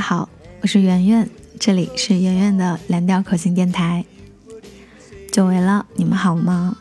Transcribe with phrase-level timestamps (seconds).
[0.00, 0.28] 好，
[0.62, 1.28] 我是圆圆，
[1.58, 4.04] 这里是圆圆的蓝调口琴电台。
[5.30, 6.78] 久违了，你们好吗？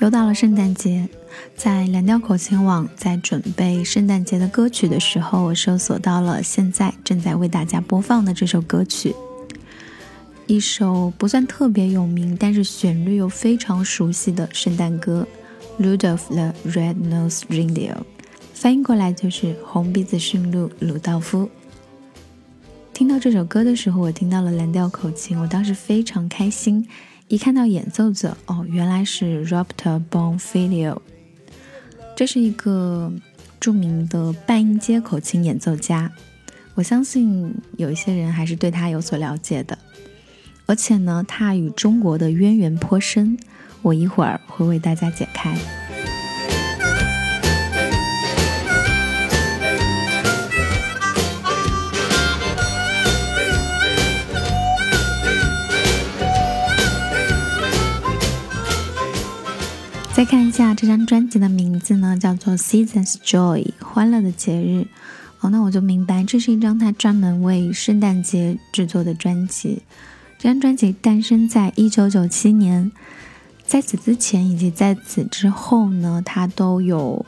[0.00, 1.08] 又到了圣诞节，
[1.56, 9.14] 在蓝调口琴网在准备圣诞节的歌曲的时候，我搜索到了现在正在为大家播放的这首歌曲，
[10.48, 15.26] 一首不算特别有名，但是旋律又非常熟悉的圣诞歌
[15.82, 17.94] 《Rudolph the Red-Nosed Reindeer》，
[18.52, 21.48] 翻译过来就是“红鼻子驯鹿鲁道夫”。
[22.96, 26.88] 听到这首歌的时候，我听到了蓝调口琴，我当时非常开心。
[27.28, 30.96] 一看到演奏者，哦，原来是 Robert Bonfilio，
[32.16, 33.12] 这是一个
[33.60, 36.10] 著名的半音阶口琴演奏家。
[36.74, 39.76] 我相信有一些人还是对他有所了解的。
[40.64, 43.38] 而且呢，他与中国的渊源颇深，
[43.82, 45.54] 我一会儿会为大家解开。
[60.26, 64.84] 看一下这张专辑的名字呢，叫做《Seasons Joy》，欢乐的节日。
[65.40, 69.82] 哦，那我就明白，这是一张他专门为圣诞节制作的专辑。
[70.36, 72.90] 这张专辑诞生在一九九七年，
[73.66, 77.24] 在此之前以及在此之后呢，他都有。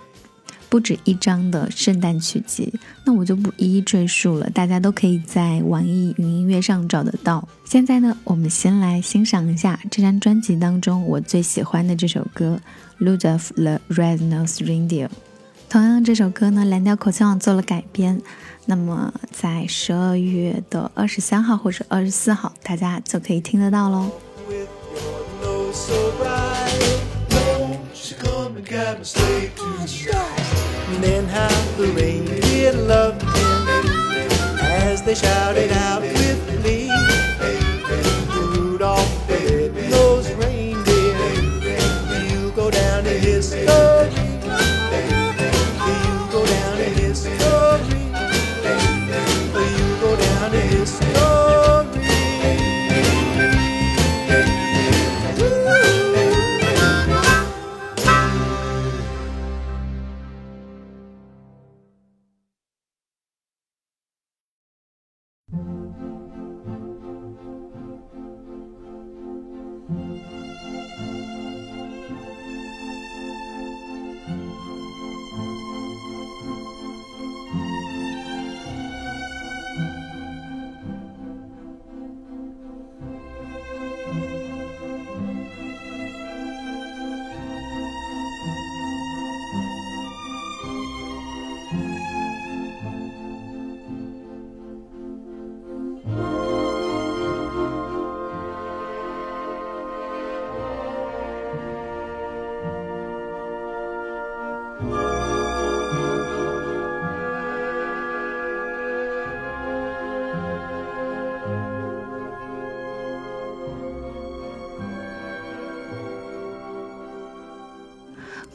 [0.71, 2.71] 不止一张的圣诞曲集，
[3.07, 7.49] 那我就不一一赘述了，大家都可以在网易云音乐上找得到。
[7.65, 12.61] 现在呢，我们先来欣赏一下这张专辑当中我最喜欢的这首歌
[13.01, 15.07] 《Rudolph the Red-Nosed Reindeer》。
[15.69, 18.23] 同样，这首歌呢，蓝调口琴网做了改编，
[18.67, 24.11] 那么在十二月的二十三号或者二十四号，大家就可以听得到喽。
[35.09, 35.88] they shouted out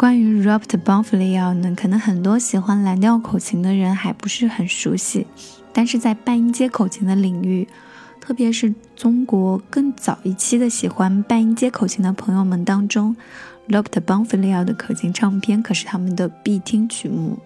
[0.03, 5.25] 关于 Robert Bonfiglio 呢，可能很多喜欢蓝调口琴的人还不是很熟悉，
[5.72, 7.66] 但是在半音阶口琴的领域，
[8.19, 13.16] 特别是中国更早一期的喜欢半音阶口琴的朋友们当中
[13.69, 17.40] ，Robert Bonfiglio 的口琴唱片可是他们的必听曲目。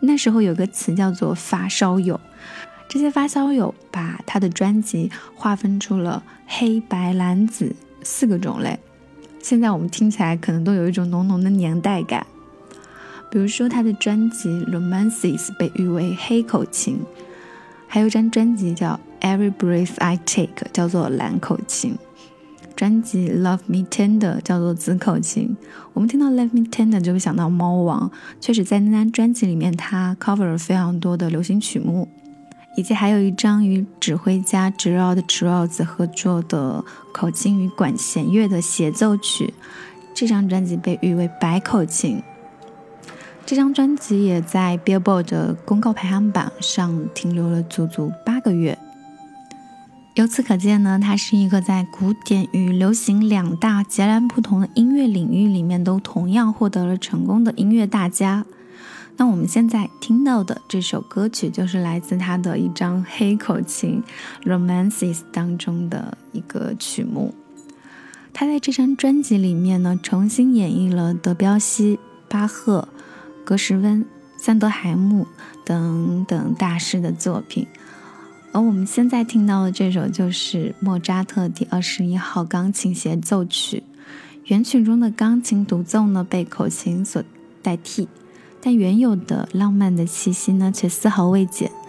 [0.00, 2.20] 那时候有个词叫做“发烧友”，
[2.90, 8.76] 这些发烧友把他的专辑划分出了黑白蓝紫四个种类。
[9.42, 12.24] 现在我们听起来可能都有一种浓浓的年代感，
[13.28, 17.00] 比如说他的专辑《Romances》被誉为黑口琴，
[17.88, 21.94] 还有一张专辑叫《Every Breath I Take》，叫做蓝口琴；
[22.76, 25.56] 专辑《Love Me Tender》叫做紫口琴。
[25.92, 28.10] 我们听到《Love Me Tender》就会想到猫王，
[28.40, 32.08] 确实在那张专辑里面，他 cover 了非常多的流行曲目。
[32.76, 39.52] 以及还有一张与指挥家 Gerald t r o s 合作的口琴与管弦乐的协奏曲，
[40.14, 42.22] 这张专辑被誉为白口琴。
[43.44, 48.78] 这张专辑也在 Billboard 的公告排行榜上停留了足足八个月。
[50.14, 58.44] 由此可见呢，他是一个在古典与流行两大截然不同的音乐领域里面都同样获得了成功的音乐大家。
[59.22, 64.02] 那我们现在听到的这首歌曲，就是来自他的一张黑口琴
[64.44, 67.32] 《Romances》当中的一个曲目。
[68.32, 72.88] 他在这张专辑里面呢，重新演绎了德彪西、巴赫、
[73.44, 74.04] 格什温、
[74.36, 75.28] 桑德海姆
[75.64, 77.68] 等等大师的作品。
[78.50, 83.84] 而我们现在听到的这首就是莫扎特第二十一号钢琴协奏曲，
[84.46, 87.22] 原曲中的钢琴独奏呢被口琴所
[87.62, 88.08] 代替，
[88.62, 91.81] 但原有的浪漫的气息呢却丝毫未减。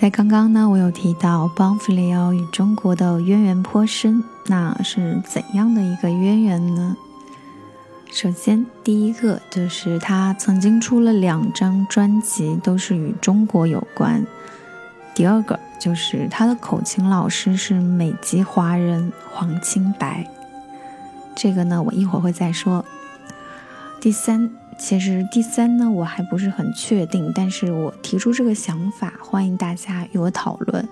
[0.00, 6.96] 在刚刚呢，我有提到邦弗里奥与中国的渊源颇深，那是怎样的一个渊源呢？
[8.12, 14.22] 首先，第一个就是他曾经出了两张专辑，都是与中国有关；
[15.16, 20.30] 第二个就是他的口琴老师是美籍华人黄清白，
[21.34, 22.84] 这个呢，我一会儿会再说。
[24.00, 24.48] 第三。
[24.78, 30.88] 其实第三呢，我还不是很确定，但是我提出这个想法，欢迎大家与我讨论。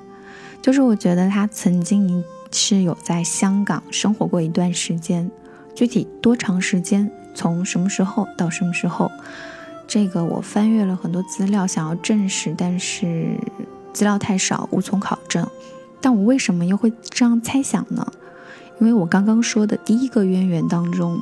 [0.61, 5.31] 就是我觉得他曾经是有在香港生活过一段时间，
[5.75, 9.09] 具体多长时间，从什么时候到什么时候，
[9.87, 13.39] 这个我翻阅了很多资料想要证实，但是
[13.93, 15.47] 资料太少，无从考证。
[16.01, 18.05] 但我为什么又会这样猜想呢？
[18.81, 21.17] 因为我刚刚说的第一个渊源当中。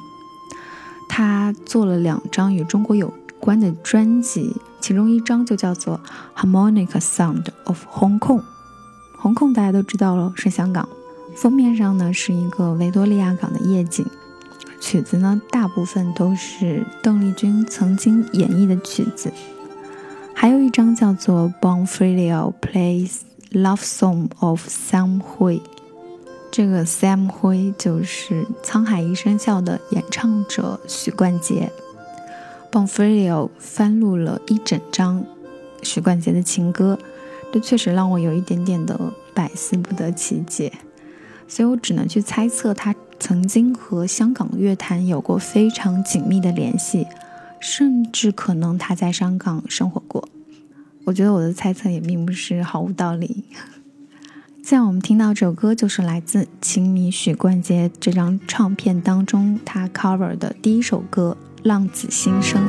[1.17, 6.01] 他做了两张与中国有关的专辑，其中一张就叫做
[6.43, 8.41] 《Harmonic Sound of Hong Kong》。
[9.23, 10.89] Hong Kong 大家都知道了，是香港。
[11.37, 14.05] 封面上呢是一个维多利亚港的夜景。
[14.81, 19.33] 曲子呢大部分都是邓丽君曾经演绎的曲子。
[20.35, 23.21] 还有一张叫做《Bonfilio Plays
[23.53, 25.61] Love Song of Sam Hui》。
[26.57, 31.73] 这个 Sam 辉就是《沧海一声笑》的演唱者许冠杰。
[32.71, 35.27] Bonfilio 翻录了一整张
[35.83, 36.97] 许冠杰的情歌，
[37.53, 38.97] 这确实让我有一点点的
[39.35, 40.73] 百思不得其解，
[41.49, 47.09] 所以我只能去猜测他曾经和香港乐坛有过非常紧密的联系，
[47.59, 50.29] 甚至可能他在香港生活过。
[51.05, 53.43] 我觉得我的猜测也并不是毫无道理。
[54.67, 61.37] 现在我们听到这首歌，就是来自《情迷许冠杰》这张唱片当中他 cover 的第一首歌。
[61.65, 62.63] 浪子心声。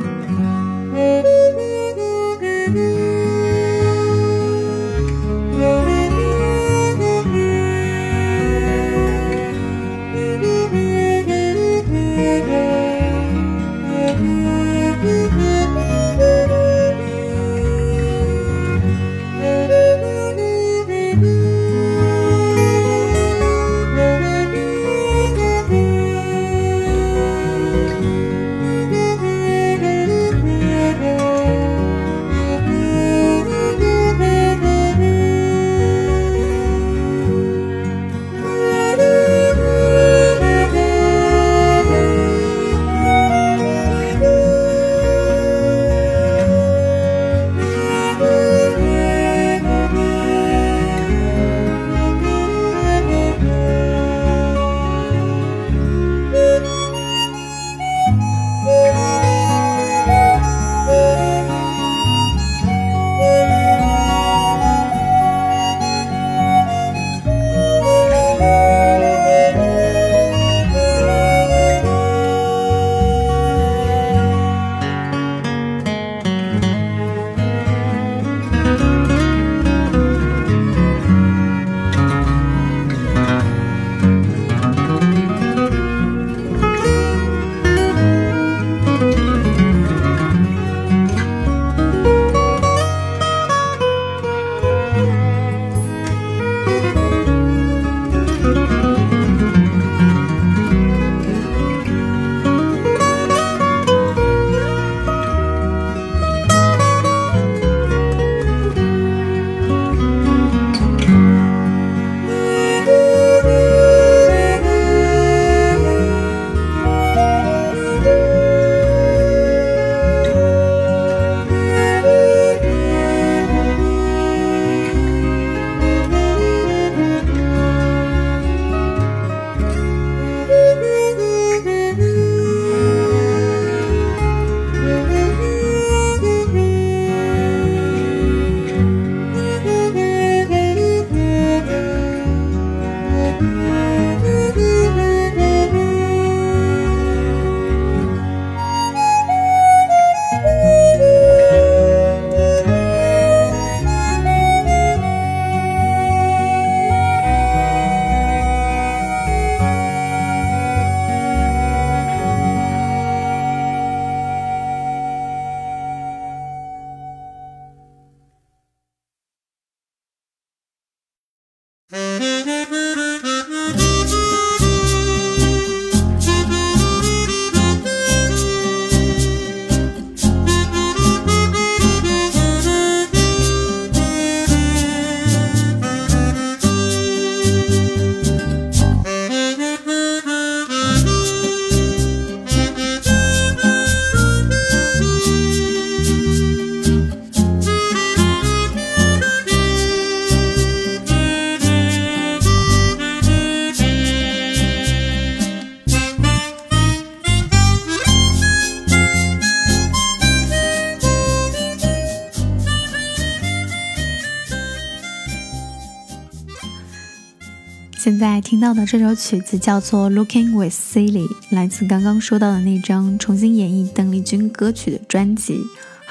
[218.16, 225.60] 现在听到的这首曲子叫做《Looking with Silly》，来自刚刚说到的那张重新演绎邓丽君歌曲的专辑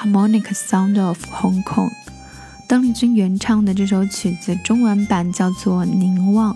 [0.00, 1.88] Harmonic Sound of Hong Kong》。
[2.68, 6.54] 邓丽君原唱的这首曲子中文版叫做《凝望》，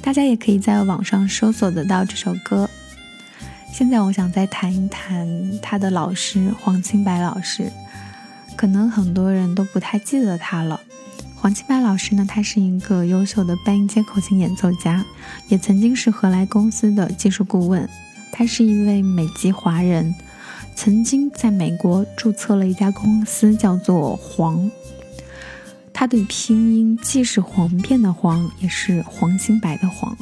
[0.00, 2.70] 大家也可以在网上搜索得到这首歌。
[3.72, 7.72] 现在我想再谈一谈他的老师黄清白老师，
[8.54, 10.80] 可能很多人都不太记得他了。
[11.46, 15.04] 黄清白老师呢，他是一个优秀的半音阶口琴演奏家，
[15.46, 17.88] 也曾经是荷莱公司的技术顾问。
[18.32, 20.12] 他是一位美籍华人，
[20.74, 24.68] 曾经在美国注册了一家公司，叫做黄。
[25.92, 30.16] 他的拼音既是黄片的黄，也是黄清白的黄。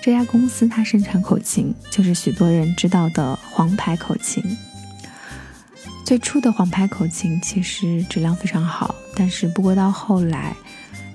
[0.00, 4.42] 这家公司它生产口琴，就是许多人知道的黄牌口琴。
[6.06, 10.56] 最初的黄牌口琴其实质量非常好，但是不过到后来，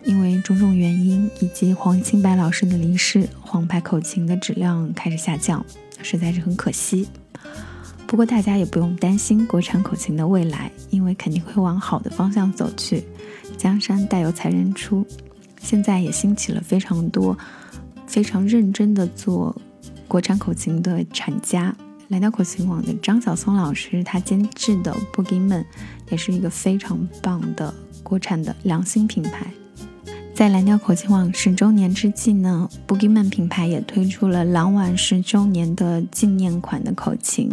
[0.03, 5.65] 因为种种原因以及黄清白老师的离世，黄牌口琴的质量开始下降，
[6.03, 7.07] 实在是很可惜。
[8.07, 13.03] 不过大家也不用担心国产口琴的未来，因为肯定会往好的方向走去。
[13.57, 15.05] 江山代有才人出，
[15.59, 17.35] 现在也兴起了非常多
[18.05, 19.59] 非常认真的做
[20.07, 21.75] 国产口琴的厂家。
[22.09, 25.65] 蓝调口琴网的张晓松老师，他监制的 Boogieman
[26.11, 27.73] 也是一个非常棒的
[28.05, 29.47] 国产的良心品牌。
[30.33, 37.49] 在蓝调口琴网十周年之际呢，Boogeman 品牌也推出了狼丸十周年的纪念款的口琴。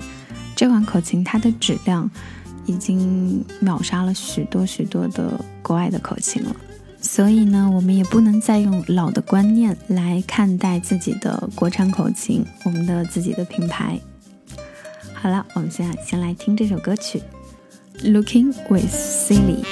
[0.56, 2.10] 这款口琴它的质量
[2.66, 6.54] 已经秒杀了许多许多的国外的口琴了，
[7.00, 13.98] 所以呢，我们也不能再用老的观念来看待自己的国产口琴，我们的自己的品牌。
[15.14, 17.22] 好了，我们现在先来听这首歌曲
[18.12, 19.62] 《Looking with Silly》。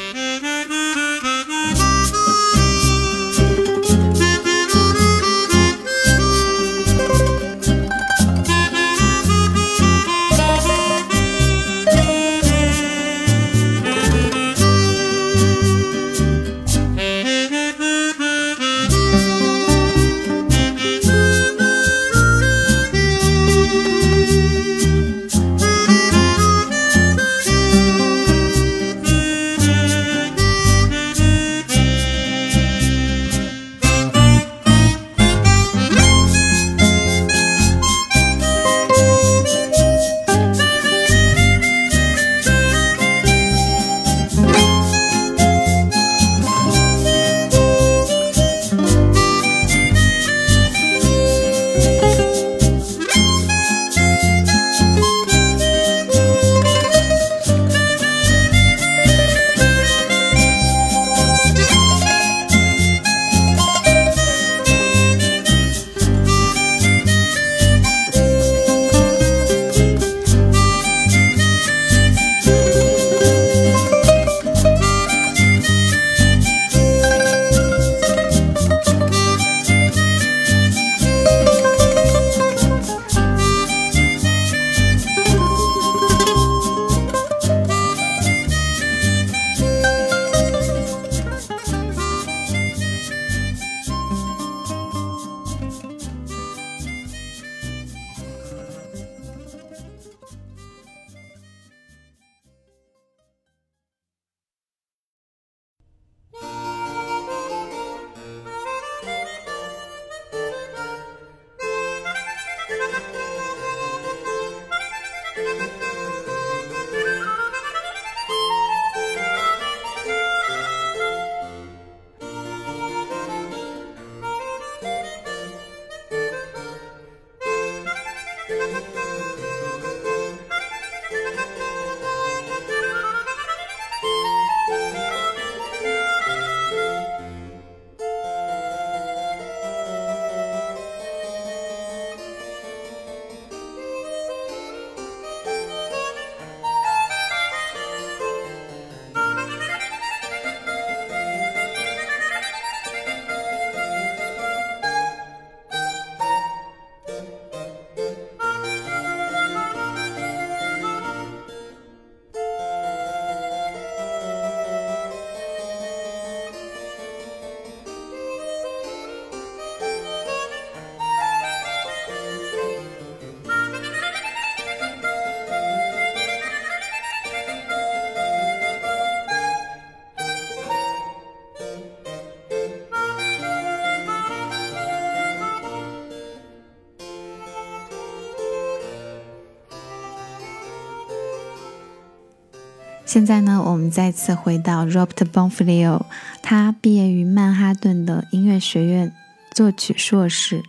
[193.10, 196.02] 现在呢，我们再次回到 Robert Bonfilio
[196.42, 199.12] 他毕业于曼哈顿的音乐学院，
[199.50, 200.62] 作曲硕士，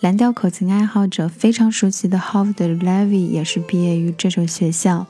[0.00, 5.06] 蓝调口琴爱好者非常熟悉的 Howard Levy 也是毕业于这所学校。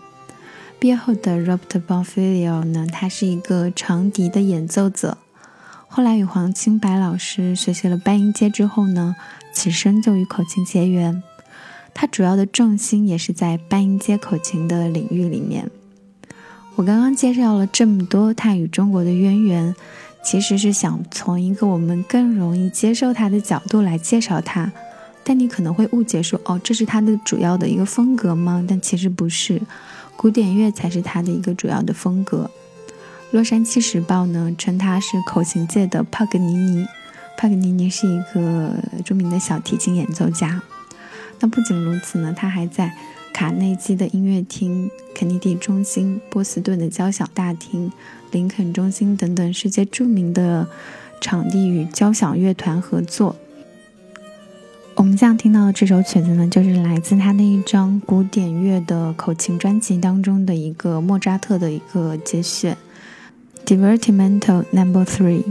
[0.79, 5.19] 毕业后的 Robert Bonfilio 呢，他是一个长笛的演奏者，
[5.89, 9.17] 后来与黄清白老师学习了半音阶之后呢，
[9.53, 11.21] 起身就与口琴结缘。
[11.93, 15.69] 他主要的重心也是在半音阶口琴的领域里面。
[16.81, 19.77] 我刚刚介绍了这么多他与中国的渊源，
[20.25, 24.73] 其实是想从一个我们更容易接受他的角度来介绍他。
[25.23, 28.65] 但你可能会误解说，哦，这是他的主要的一个风格吗？
[28.67, 29.61] 但其实不是。
[30.17, 32.51] 古典乐才是他的一个主要的风格。
[33.31, 36.87] 洛杉矶时报呢称他是口琴界的帕格尼尼。
[37.37, 40.63] 帕格尼尼是一个著名的小提琴演奏家。
[41.41, 42.97] 那不仅如此呢，他还在
[43.33, 47.91] 卡内基的音乐厅、肯尼迪中心、波士顿的交响大厅、
[48.31, 50.67] 林肯中心等等世界著名的
[51.21, 53.37] 场地与交响乐团合作。
[54.97, 62.77] 我们将听到的这首曲子呢，就是来自他那一张古典乐的口琴专辑当中的一个莫扎特的一个节选
[63.65, 65.45] ，Divertimento Number Three。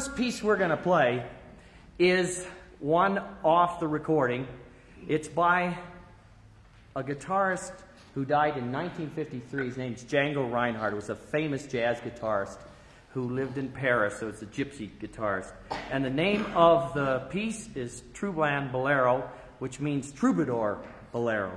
[0.00, 1.22] First piece we're going to play
[1.98, 2.46] is
[2.78, 4.48] one off the recording.
[5.06, 5.76] It's by
[6.96, 7.72] a guitarist
[8.14, 9.66] who died in 1953.
[9.66, 10.94] His name's Django Reinhardt.
[10.94, 12.56] Was a famous jazz guitarist
[13.12, 15.52] who lived in Paris, so it's a gypsy guitarist.
[15.90, 20.78] And the name of the piece is Troublant Bolero, which means troubadour
[21.12, 21.52] bolero.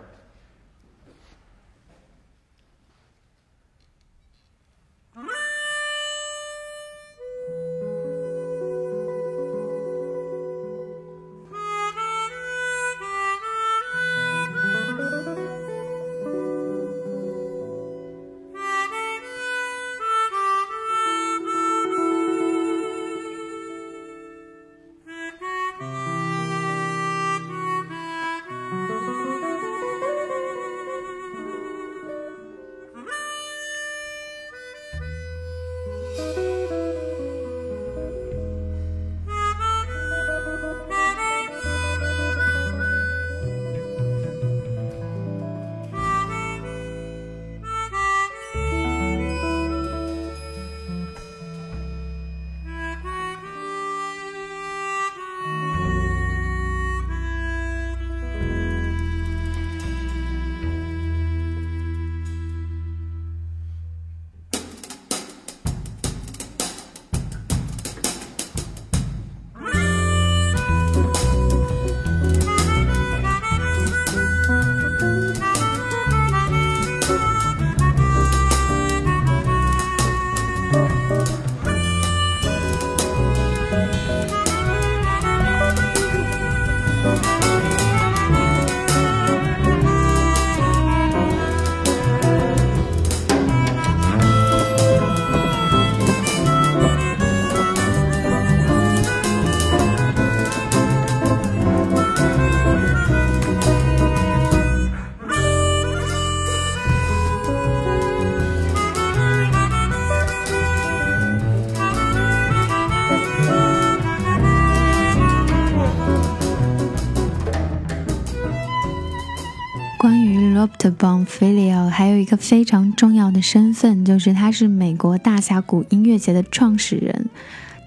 [120.83, 127.29] The Bonfilio 还有一个非常重要的身份，就是他是美国大峡谷音乐节的创始人。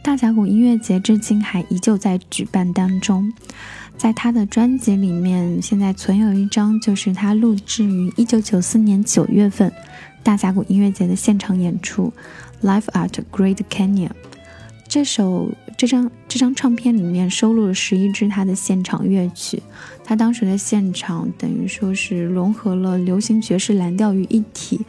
[0.02, 3.30] 大峡谷音乐节至今还依旧在举办当中。
[3.98, 9.70] 在他的专辑里面，现在存有一张，就是他录制于1994年9月份
[10.22, 12.10] 大峡谷音乐节的现场演出
[12.66, 14.08] 《Live at Great Canyon》。
[14.88, 19.62] 这首这张这张唱片里面收录了十一支他的现场乐曲，
[20.02, 24.80] 他当时的现场等于说是融合了流行、爵士、蓝调于一体，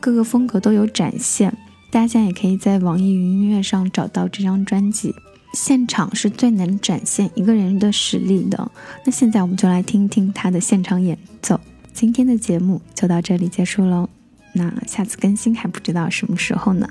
[0.00, 1.56] 各个风格都有展现。
[1.90, 5.14] 大家也可以在网易云音乐上找到这张专辑。
[5.52, 8.70] 现场是最能展现一个人的实力的。
[9.04, 11.60] 那现在我们就来听听他的现场演奏。
[11.92, 14.08] 今天的节目就到这里结束喽，
[14.54, 16.88] 那下次更新还不知道什么时候呢。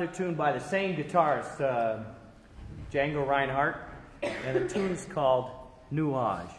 [0.00, 1.98] Another tune by the same guitarist, uh,
[2.90, 3.76] Django Reinhardt,
[4.22, 5.50] and the tune's called
[5.92, 6.50] Nuage.